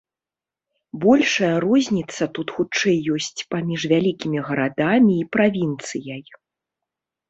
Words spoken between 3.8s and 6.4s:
вялікімі гарадамі і правінцыяй.